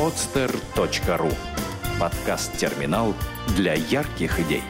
podster.ru 0.00 1.30
Подкаст-терминал 2.00 3.14
для 3.48 3.74
ярких 3.74 4.40
идей. 4.40 4.62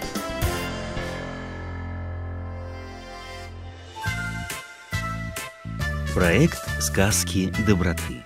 Проект 6.12 6.58
«Сказки 6.80 7.54
доброты». 7.64 8.24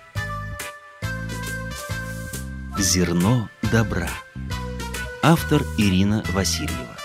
Зерно 2.79 3.49
добра. 3.71 4.09
Автор 5.21 5.61
Ирина 5.77 6.23
Васильева. 6.29 6.97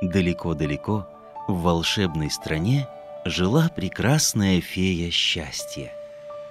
Далеко-далеко, 0.00 1.06
в 1.48 1.60
волшебной 1.60 2.30
стране, 2.30 2.88
жила 3.26 3.68
прекрасная 3.68 4.62
фея 4.62 5.10
счастья. 5.10 5.92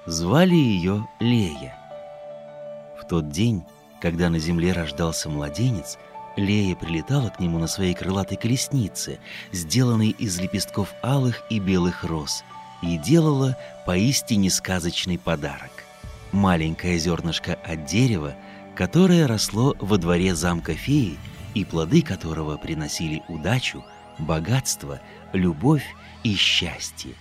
Звали 0.06 0.56
ее 0.56 1.08
Лея. 1.22 1.78
В 3.00 3.08
тот 3.08 3.30
день, 3.30 3.64
когда 4.02 4.30
на 4.30 4.38
земле 4.38 4.74
рождался 4.74 5.30
младенец, 5.30 5.98
Лея 6.36 6.76
прилетала 6.76 7.30
к 7.30 7.40
нему 7.40 7.58
на 7.58 7.68
своей 7.68 7.94
крылатой 7.94 8.36
колеснице, 8.36 9.20
сделанной 9.54 10.10
из 10.10 10.38
лепестков 10.42 10.94
алых 11.02 11.44
и 11.50 11.60
белых 11.60 12.04
роз, 12.04 12.44
и 12.82 12.98
делала 12.98 13.58
поистине 13.86 14.50
сказочный 14.50 15.18
подарок. 15.18 15.72
Маленькое 16.34 17.00
зернышко 17.00 17.54
от 17.64 17.86
дерева, 17.86 18.36
которое 18.76 19.26
росло 19.26 19.74
во 19.80 19.98
дворе 19.98 20.36
замка 20.36 20.74
феи, 20.74 21.18
и 21.54 21.64
плоды 21.64 22.02
которого 22.02 22.58
приносили 22.58 23.24
удачу, 23.30 23.86
богатство, 24.20 25.00
любовь 25.32 25.86
и 26.24 26.36
счастье. 26.36 27.14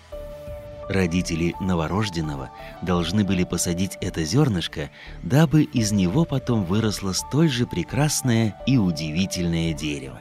Родители 0.92 1.55
новорожденного 1.59 2.51
должны 2.82 3.24
были 3.24 3.45
посадить 3.45 3.97
это 4.03 4.25
зернышко, 4.25 4.91
дабы 5.22 5.62
из 5.62 5.91
него 5.91 6.27
потом 6.27 6.64
выросло 6.64 7.12
столь 7.12 7.48
же 7.48 7.66
прекрасное 7.66 8.55
и 8.66 8.77
удивительное 8.77 9.72
дерево. 9.72 10.20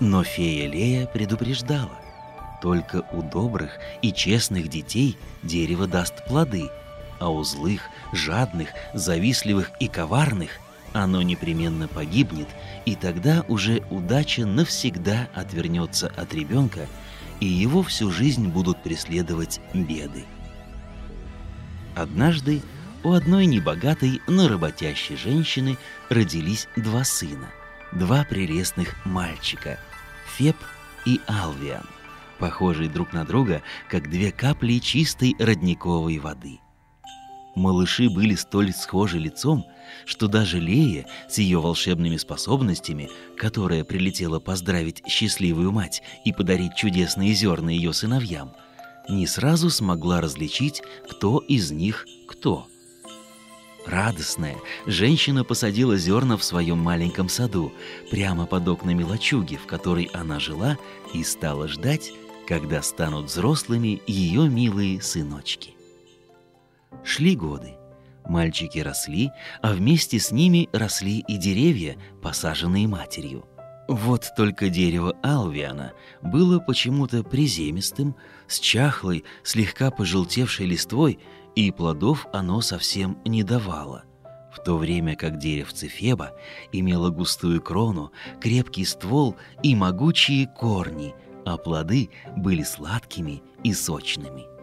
Но 0.00 0.24
фея 0.24 0.66
Лея 0.66 1.06
предупреждала, 1.06 1.92
только 2.62 3.04
у 3.12 3.20
добрых 3.20 3.72
и 4.00 4.12
честных 4.12 4.68
детей 4.68 5.18
дерево 5.42 5.86
даст 5.86 6.24
плоды, 6.24 6.70
а 7.20 7.28
у 7.28 7.44
злых, 7.44 7.82
жадных, 8.14 8.70
завистливых 8.94 9.72
и 9.78 9.88
коварных 9.88 10.52
оно 10.94 11.20
непременно 11.20 11.86
погибнет, 11.86 12.48
и 12.86 12.94
тогда 12.94 13.44
уже 13.46 13.82
удача 13.90 14.46
навсегда 14.46 15.28
отвернется 15.34 16.10
от 16.16 16.32
ребенка– 16.32 16.86
и 17.40 17.46
его 17.46 17.82
всю 17.82 18.10
жизнь 18.10 18.48
будут 18.48 18.82
преследовать 18.82 19.60
беды. 19.74 20.24
Однажды 21.94 22.62
у 23.04 23.12
одной 23.12 23.46
небогатой, 23.46 24.20
но 24.26 24.48
работящей 24.48 25.16
женщины 25.16 25.78
родились 26.08 26.68
два 26.76 27.04
сына, 27.04 27.50
два 27.92 28.24
прелестных 28.24 28.94
мальчика– 29.06 29.78
Феб 30.36 30.56
и 31.06 31.20
Алвиан, 31.26 31.86
похожие 32.38 32.90
друг 32.90 33.12
на 33.12 33.24
друга, 33.24 33.62
как 33.88 34.10
две 34.10 34.32
капли 34.32 34.78
чистой 34.78 35.34
родниковой 35.38 36.18
воды– 36.18 36.60
Малыши 37.56 38.10
были 38.10 38.34
столь 38.34 38.72
схожи 38.74 39.18
лицом, 39.18 39.66
что 40.04 40.28
даже 40.28 40.60
Лея 40.60 41.06
с 41.28 41.38
ее 41.38 41.58
волшебными 41.58 42.18
способностями, 42.18 43.08
которая 43.36 43.82
прилетела 43.82 44.38
поздравить 44.40 45.02
счастливую 45.08 45.72
мать 45.72 46.02
и 46.26 46.32
подарить 46.32 46.76
чудесные 46.76 47.32
зерна 47.32 47.70
ее 47.70 47.94
сыновьям, 47.94 48.52
не 49.08 49.26
сразу 49.26 49.70
смогла 49.70 50.20
различить, 50.20 50.82
кто 51.08 51.38
из 51.38 51.70
них 51.70 52.06
кто. 52.28 52.68
Радостная, 53.86 54.56
женщина 54.84 55.42
посадила 55.42 55.96
зерна 55.96 56.36
в 56.36 56.44
своем 56.44 56.78
маленьком 56.78 57.30
саду, 57.30 57.72
прямо 58.10 58.44
под 58.44 58.68
окнами 58.68 59.02
лачуги, 59.02 59.56
в 59.56 59.64
которой 59.66 60.10
она 60.12 60.40
жила, 60.40 60.76
и 61.14 61.24
стала 61.24 61.68
ждать, 61.68 62.12
когда 62.46 62.82
станут 62.82 63.26
взрослыми 63.26 64.02
ее 64.06 64.48
милые 64.48 65.00
сыночки. 65.00 65.75
Шли 67.04 67.36
годы. 67.36 67.76
Мальчики 68.28 68.78
росли, 68.80 69.30
а 69.62 69.72
вместе 69.72 70.18
с 70.18 70.32
ними 70.32 70.68
росли 70.72 71.20
и 71.20 71.36
деревья, 71.36 71.96
посаженные 72.22 72.88
матерью. 72.88 73.46
Вот 73.88 74.32
только 74.36 74.68
дерево 74.68 75.14
Алвиана 75.22 75.92
было 76.20 76.58
почему-то 76.58 77.22
приземистым, 77.22 78.16
с 78.48 78.58
чахлой, 78.58 79.24
слегка 79.44 79.92
пожелтевшей 79.92 80.66
листвой, 80.66 81.20
и 81.54 81.70
плодов 81.70 82.26
оно 82.32 82.60
совсем 82.60 83.18
не 83.24 83.44
давало. 83.44 84.04
В 84.52 84.62
то 84.64 84.76
время 84.76 85.14
как 85.14 85.38
деревце 85.38 85.86
Феба 85.86 86.32
имело 86.72 87.10
густую 87.10 87.60
крону, 87.60 88.10
крепкий 88.40 88.84
ствол 88.84 89.36
и 89.62 89.76
могучие 89.76 90.48
корни, 90.48 91.14
а 91.44 91.56
плоды 91.56 92.10
были 92.36 92.64
сладкими 92.64 93.42
и 93.62 93.72
сочными. 93.72 94.55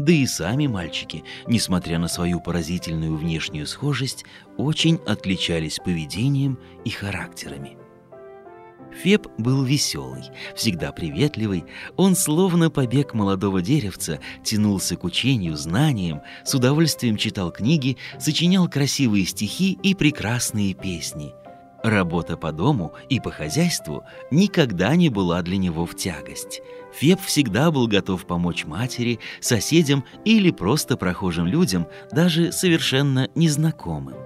Да 0.00 0.12
и 0.12 0.24
сами 0.24 0.66
мальчики, 0.66 1.24
несмотря 1.46 1.98
на 1.98 2.08
свою 2.08 2.40
поразительную 2.40 3.18
внешнюю 3.18 3.66
схожесть, 3.66 4.24
очень 4.56 4.96
отличались 5.06 5.78
поведением 5.78 6.58
и 6.86 6.90
характерами. 6.90 7.76
Феб 9.02 9.26
был 9.36 9.62
веселый, 9.62 10.24
всегда 10.56 10.90
приветливый, 10.90 11.64
он 11.98 12.16
словно 12.16 12.70
побег 12.70 13.12
молодого 13.12 13.60
деревца, 13.60 14.20
тянулся 14.42 14.96
к 14.96 15.04
учению, 15.04 15.54
знаниям, 15.58 16.22
с 16.46 16.54
удовольствием 16.54 17.18
читал 17.18 17.52
книги, 17.52 17.98
сочинял 18.18 18.70
красивые 18.70 19.26
стихи 19.26 19.78
и 19.82 19.94
прекрасные 19.94 20.72
песни. 20.72 21.34
Работа 21.82 22.38
по 22.38 22.52
дому 22.52 22.94
и 23.10 23.20
по 23.20 23.30
хозяйству 23.30 24.04
никогда 24.30 24.96
не 24.96 25.10
была 25.10 25.42
для 25.42 25.58
него 25.58 25.84
в 25.84 25.94
тягость. 25.94 26.62
Феб 26.94 27.20
всегда 27.20 27.70
был 27.70 27.86
готов 27.86 28.26
помочь 28.26 28.64
матери, 28.64 29.20
соседям 29.40 30.04
или 30.24 30.50
просто 30.50 30.96
прохожим 30.96 31.46
людям, 31.46 31.86
даже 32.10 32.52
совершенно 32.52 33.28
незнакомым. 33.34 34.16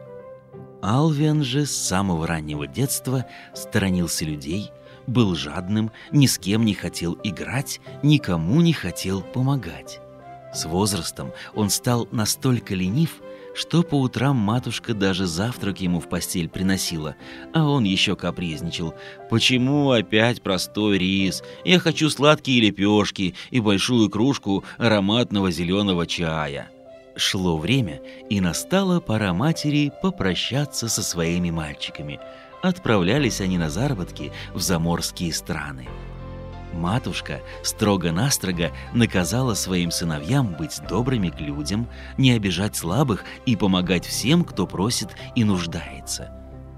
Алвиан 0.82 1.42
же 1.42 1.66
с 1.66 1.74
самого 1.74 2.26
раннего 2.26 2.66
детства 2.66 3.26
сторонился 3.54 4.24
людей, 4.24 4.70
был 5.06 5.34
жадным, 5.34 5.90
ни 6.12 6.26
с 6.26 6.38
кем 6.38 6.64
не 6.64 6.74
хотел 6.74 7.18
играть, 7.22 7.80
никому 8.02 8.60
не 8.60 8.72
хотел 8.72 9.22
помогать. 9.22 10.00
С 10.54 10.66
возрастом 10.66 11.32
он 11.54 11.70
стал 11.70 12.08
настолько 12.12 12.74
ленив, 12.74 13.20
что 13.54 13.82
по 13.82 14.00
утрам 14.00 14.36
матушка 14.36 14.94
даже 14.94 15.26
завтрак 15.26 15.80
ему 15.80 16.00
в 16.00 16.08
постель 16.08 16.48
приносила, 16.48 17.14
а 17.52 17.66
он 17.66 17.84
еще 17.84 18.16
капризничал. 18.16 18.94
«Почему 19.30 19.90
опять 19.90 20.42
простой 20.42 20.98
рис? 20.98 21.42
Я 21.64 21.78
хочу 21.78 22.10
сладкие 22.10 22.60
лепешки 22.60 23.34
и 23.50 23.60
большую 23.60 24.10
кружку 24.10 24.64
ароматного 24.76 25.50
зеленого 25.50 26.06
чая». 26.06 26.70
Шло 27.16 27.56
время, 27.56 28.00
и 28.28 28.40
настала 28.40 28.98
пора 28.98 29.32
матери 29.32 29.92
попрощаться 30.02 30.88
со 30.88 31.02
своими 31.02 31.50
мальчиками. 31.50 32.18
Отправлялись 32.60 33.40
они 33.40 33.56
на 33.56 33.70
заработки 33.70 34.32
в 34.52 34.60
заморские 34.60 35.32
страны. 35.32 35.86
Матушка 36.74 37.40
строго-настрого 37.62 38.72
наказала 38.92 39.54
своим 39.54 39.90
сыновьям 39.90 40.54
быть 40.54 40.80
добрыми 40.88 41.28
к 41.28 41.40
людям, 41.40 41.88
не 42.18 42.32
обижать 42.32 42.76
слабых 42.76 43.24
и 43.46 43.54
помогать 43.54 44.04
всем, 44.04 44.44
кто 44.44 44.66
просит 44.66 45.10
и 45.36 45.44
нуждается. 45.44 46.32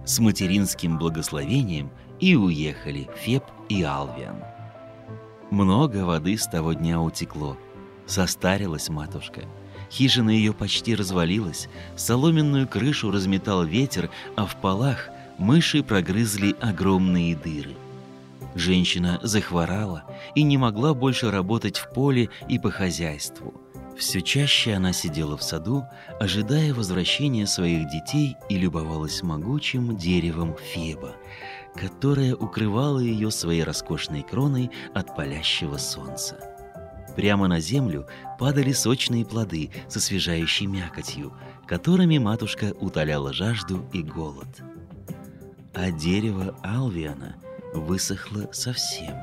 С 0.05 0.19
материнским 0.19 0.99
благословением 0.99 1.91
и 2.21 2.37
уехали 2.37 3.09
Феб 3.23 3.45
и 3.69 3.83
Алвиан. 3.83 4.37
Много 5.51 6.05
воды 6.05 6.37
с 6.37 6.47
того 6.47 6.75
дня 6.75 7.01
утекло. 7.01 7.57
Состарилась 8.07 8.89
матушка. 8.89 9.42
Хижина 9.91 10.31
ее 10.31 10.53
почти 10.53 10.95
развалилась, 10.95 11.69
соломенную 11.97 12.69
крышу 12.69 13.10
разметал 13.10 13.65
ветер, 13.65 14.10
а 14.37 14.45
в 14.45 14.57
полах 14.57 15.09
мыши 15.39 15.83
прогрызли 15.83 16.54
огромные 16.60 17.34
дыры– 17.34 17.75
Женщина 18.56 19.20
захворала 19.22 20.04
и 20.34 20.42
не 20.42 20.56
могла 20.56 20.94
больше 20.94 21.30
работать 21.30 21.76
в 21.76 21.91
поле 21.91 22.30
и 22.48 22.58
по 22.58 22.70
хозяйству. 22.70 23.53
Все 23.98 24.22
чаще 24.22 24.72
она 24.72 24.94
сидела 24.94 25.36
в 25.36 25.42
саду, 25.42 25.84
ожидая 26.18 26.72
возвращения 26.72 27.47
своих 27.47 27.86
детей 27.91 28.34
и 28.48 28.56
любовалась 28.56 29.22
могучим 29.22 29.98
деревом 29.98 30.56
Феба, 30.56 31.16
которое 31.74 32.34
укрывало 32.34 32.98
ее 32.98 33.30
своей 33.30 33.62
роскошной 33.62 34.22
кроной 34.22 34.70
от 34.94 35.14
палящего 35.14 35.76
солнца. 35.76 36.38
Прямо 37.14 37.48
на 37.48 37.60
землю 37.60 38.06
падали 38.38 38.72
сочные 38.72 39.26
плоды 39.26 39.70
со 39.86 39.98
освежающей 39.98 40.64
мякотью, 40.64 41.34
которыми 41.66 42.16
матушка 42.16 42.72
утоляла 42.80 43.34
жажду 43.34 43.86
и 43.92 44.03
голод. 44.03 44.62
А 45.74 45.91
дерево 45.91 46.56
Алвиана– 46.62 47.36
высохло 47.81 48.49
совсем. 48.53 49.15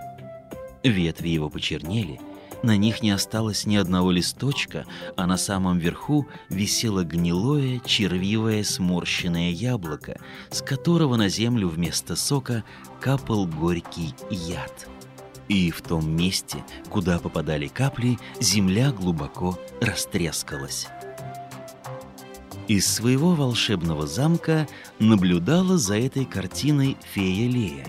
Ветви 0.83 1.29
его 1.29 1.49
почернели, 1.49 2.19
На 2.63 2.77
них 2.77 3.01
не 3.01 3.11
осталось 3.11 3.65
ни 3.65 3.75
одного 3.75 4.09
листочка, 4.11 4.85
а 5.17 5.27
на 5.27 5.35
самом 5.35 5.79
верху 5.79 6.29
висело 6.49 7.03
гнилое, 7.03 7.81
червивое, 7.85 8.63
сморщенное 8.63 9.51
яблоко, 9.51 10.17
с 10.49 10.61
которого 10.61 11.17
на 11.17 11.27
землю 11.27 11.67
вместо 11.67 12.15
сока 12.15 12.63
капал 13.01 13.47
горький 13.47 14.15
яд. 14.29 14.87
И 15.49 15.71
в 15.71 15.81
том 15.81 16.09
месте, 16.15 16.63
куда 16.89 17.19
попадали 17.19 17.67
капли, 17.67 18.17
земля 18.39 18.93
глубоко 18.93 19.59
растрескалась. 19.81 20.87
Из 22.69 22.87
своего 22.87 23.35
волшебного 23.35 24.07
замка 24.07 24.69
наблюдала 24.99 25.77
за 25.77 25.97
этой 25.97 26.23
картиной 26.23 26.95
фея 27.13 27.49
Лея. 27.49 27.85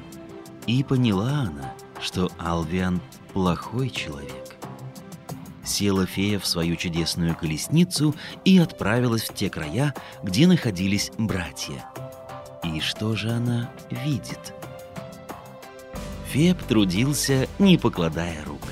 И 0.66 0.82
поняла 0.82 1.40
она, 1.42 1.74
что 2.00 2.30
Алвиан 2.38 3.00
плохой 3.32 3.90
человек 3.90 4.44
села 5.64 6.06
фея 6.06 6.38
в 6.38 6.46
свою 6.46 6.76
чудесную 6.76 7.34
колесницу 7.34 8.14
и 8.44 8.58
отправилась 8.58 9.24
в 9.24 9.34
те 9.34 9.50
края, 9.50 9.94
где 10.22 10.46
находились 10.46 11.10
братья. 11.18 11.86
И 12.62 12.80
что 12.80 13.16
же 13.16 13.30
она 13.30 13.70
видит? 13.90 14.54
Феб 16.26 16.62
трудился, 16.64 17.48
не 17.58 17.78
покладая 17.78 18.44
рук. 18.44 18.62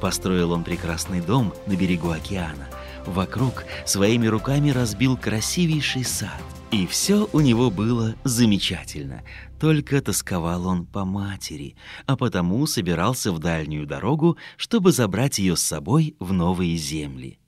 Построил 0.00 0.52
он 0.52 0.64
прекрасный 0.64 1.20
дом 1.20 1.52
на 1.66 1.76
берегу 1.76 2.10
океана. 2.10 2.69
Вокруг 3.06 3.64
своими 3.84 4.26
руками 4.26 4.70
разбил 4.70 5.16
красивейший 5.16 6.04
сад. 6.04 6.42
И 6.70 6.86
все 6.86 7.28
у 7.32 7.40
него 7.40 7.70
было 7.70 8.14
замечательно. 8.22 9.22
Только 9.58 10.00
тосковал 10.00 10.66
он 10.66 10.86
по 10.86 11.04
матери, 11.04 11.74
а 12.06 12.16
потому 12.16 12.64
собирался 12.66 13.32
в 13.32 13.40
дальнюю 13.40 13.86
дорогу, 13.86 14.36
чтобы 14.56 14.92
забрать 14.92 15.38
ее 15.38 15.56
с 15.56 15.62
собой 15.62 16.14
в 16.20 16.32
новые 16.32 16.76
земли. 16.76 17.38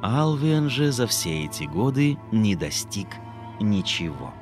Алвиан 0.00 0.70
же 0.70 0.90
за 0.92 1.06
все 1.06 1.44
эти 1.44 1.64
годы 1.64 2.16
не 2.32 2.54
достиг 2.54 3.08
ничего. 3.60 4.32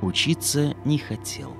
Учиться 0.00 0.74
не 0.84 0.98
хотел. 0.98 1.54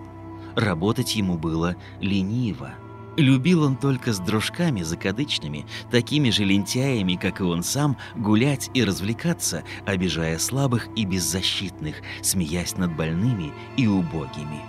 Работать 0.56 1.16
ему 1.16 1.36
было 1.36 1.76
лениво. 2.00 2.74
Любил 3.16 3.64
он 3.64 3.76
только 3.76 4.12
с 4.12 4.18
дружками 4.18 4.82
закадычными, 4.82 5.66
такими 5.90 6.30
же 6.30 6.44
лентяями, 6.44 7.16
как 7.16 7.40
и 7.40 7.44
он 7.44 7.62
сам, 7.62 7.98
гулять 8.16 8.70
и 8.72 8.82
развлекаться, 8.82 9.64
обижая 9.84 10.38
слабых 10.38 10.88
и 10.96 11.04
беззащитных, 11.04 11.96
смеясь 12.22 12.76
над 12.78 12.96
больными 12.96 13.52
и 13.76 13.86
убогими. 13.86 14.62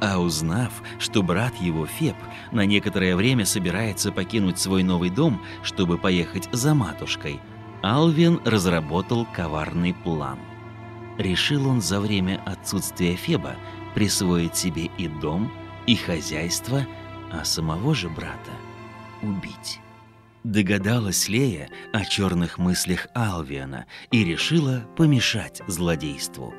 А 0.00 0.20
узнав, 0.20 0.72
что 1.00 1.24
брат 1.24 1.56
его 1.60 1.86
Феб 1.86 2.14
на 2.52 2.64
некоторое 2.66 3.16
время 3.16 3.44
собирается 3.44 4.12
покинуть 4.12 4.60
свой 4.60 4.84
новый 4.84 5.10
дом, 5.10 5.42
чтобы 5.64 5.98
поехать 5.98 6.48
за 6.52 6.74
матушкой, 6.74 7.40
Алвин 7.82 8.40
разработал 8.44 9.26
коварный 9.34 9.92
план. 9.92 10.38
Решил 11.18 11.68
он 11.68 11.80
за 11.80 12.00
время 12.00 12.40
отсутствия 12.46 13.16
Феба 13.16 13.56
присвоить 13.96 14.56
себе 14.56 14.88
и 14.98 15.08
дом, 15.08 15.50
и 15.88 15.96
хозяйство– 15.96 16.86
а 17.32 17.44
самого 17.44 17.94
же 17.94 18.08
брата 18.08 18.52
убить. 19.22 19.80
Догадалась 20.44 21.28
Лея 21.28 21.68
о 21.92 22.04
черных 22.04 22.58
мыслях 22.58 23.08
Алвиана 23.14 23.86
и 24.10 24.24
решила 24.24 24.84
помешать 24.96 25.60
злодейству. 25.66 26.54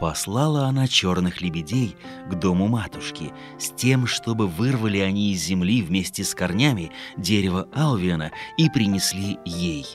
Послала 0.00 0.64
она 0.64 0.86
черных 0.88 1.40
лебедей 1.42 1.94
к 2.30 2.34
дому 2.34 2.68
матушки 2.68 3.32
с 3.58 3.70
тем, 3.70 4.06
чтобы 4.06 4.48
вырвали 4.48 4.98
они 4.98 5.32
из 5.32 5.42
земли 5.42 5.82
вместе 5.82 6.24
с 6.24 6.34
корнями 6.34 6.90
дерево 7.16 7.68
Алвиана 7.74 8.32
и 8.56 8.68
принесли 8.70 9.38
ей. 9.44 9.86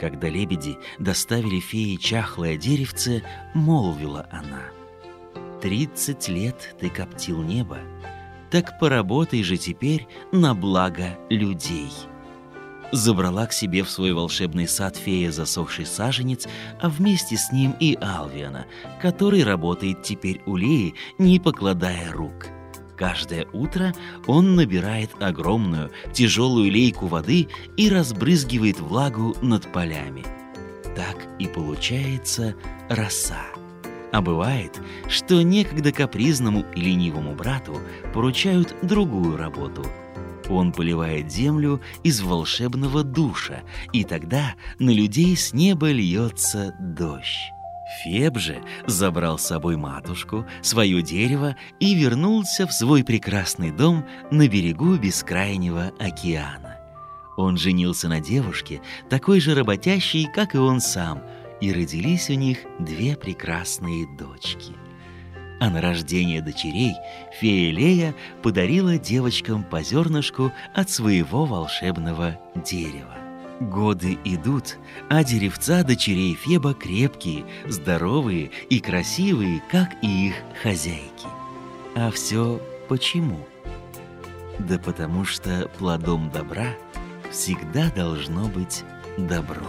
Когда 0.00 0.28
лебеди 0.28 0.78
доставили 0.98 1.60
фее 1.60 1.96
чахлое 1.98 2.56
деревце, 2.56 3.22
молвила 3.54 4.26
она. 4.30 4.62
«Тридцать 5.60 6.28
лет 6.28 6.74
ты 6.80 6.88
коптил 6.88 7.42
небо, 7.42 7.78
так 8.52 8.78
поработай 8.78 9.42
же 9.42 9.56
теперь 9.56 10.06
на 10.30 10.54
благо 10.54 11.18
людей. 11.30 11.90
Забрала 12.92 13.46
к 13.46 13.54
себе 13.54 13.82
в 13.82 13.90
свой 13.90 14.12
волшебный 14.12 14.68
сад 14.68 14.94
фея 14.94 15.32
засохший 15.32 15.86
саженец, 15.86 16.46
а 16.78 16.90
вместе 16.90 17.38
с 17.38 17.50
ним 17.50 17.74
и 17.80 17.96
Алвиана, 17.98 18.66
который 19.00 19.42
работает 19.42 20.02
теперь 20.02 20.42
у 20.44 20.56
Леи, 20.56 20.94
не 21.16 21.40
покладая 21.40 22.12
рук. 22.12 22.48
Каждое 22.98 23.46
утро 23.54 23.94
он 24.26 24.54
набирает 24.54 25.10
огромную, 25.18 25.90
тяжелую 26.12 26.70
лейку 26.70 27.06
воды 27.06 27.48
и 27.78 27.88
разбрызгивает 27.88 28.78
влагу 28.78 29.34
над 29.40 29.72
полями. 29.72 30.26
Так 30.94 31.16
и 31.38 31.46
получается 31.46 32.54
роса. 32.90 33.61
А 34.12 34.20
бывает, 34.20 34.78
что 35.08 35.42
некогда 35.42 35.90
капризному 35.90 36.66
и 36.76 36.80
ленивому 36.82 37.34
брату 37.34 37.78
поручают 38.12 38.76
другую 38.82 39.38
работу. 39.38 39.84
Он 40.50 40.72
поливает 40.72 41.32
землю 41.32 41.80
из 42.02 42.20
волшебного 42.20 43.04
душа, 43.04 43.60
и 43.92 44.04
тогда 44.04 44.54
на 44.78 44.90
людей 44.90 45.34
с 45.34 45.54
неба 45.54 45.90
льется 45.90 46.74
дождь. 46.78 47.52
Феб 48.04 48.38
же 48.38 48.62
забрал 48.86 49.38
с 49.38 49.46
собой 49.46 49.76
матушку, 49.76 50.44
свое 50.60 51.00
дерево 51.02 51.56
и 51.80 51.94
вернулся 51.94 52.66
в 52.66 52.72
свой 52.72 53.04
прекрасный 53.04 53.70
дом 53.70 54.04
на 54.30 54.46
берегу 54.46 54.96
бескрайнего 54.96 55.92
океана. 55.98 56.76
Он 57.38 57.56
женился 57.56 58.08
на 58.08 58.20
девушке, 58.20 58.82
такой 59.08 59.40
же 59.40 59.54
работящей, 59.54 60.28
как 60.34 60.54
и 60.54 60.58
он 60.58 60.80
сам– 60.80 61.22
и 61.62 61.72
родились 61.72 62.28
у 62.28 62.34
них 62.34 62.58
две 62.80 63.16
прекрасные 63.16 64.04
дочки. 64.18 64.72
А 65.60 65.70
на 65.70 65.80
рождение 65.80 66.42
дочерей 66.42 66.94
фея 67.40 67.72
Лея 67.72 68.14
подарила 68.42 68.98
девочкам 68.98 69.62
по 69.62 69.80
зернышку 69.80 70.52
от 70.74 70.90
своего 70.90 71.44
волшебного 71.44 72.40
дерева. 72.56 73.16
Годы 73.60 74.18
идут, 74.24 74.76
а 75.08 75.22
деревца 75.22 75.84
дочерей 75.84 76.34
Феба 76.34 76.74
крепкие, 76.74 77.44
здоровые 77.68 78.50
и 78.68 78.80
красивые, 78.80 79.62
как 79.70 79.90
и 80.02 80.30
их 80.30 80.34
хозяйки. 80.60 81.28
А 81.94 82.10
все 82.10 82.60
почему? 82.88 83.38
Да 84.58 84.80
потому 84.80 85.24
что 85.24 85.70
плодом 85.78 86.28
добра 86.32 86.74
всегда 87.30 87.88
должно 87.90 88.48
быть 88.48 88.82
добро. 89.16 89.68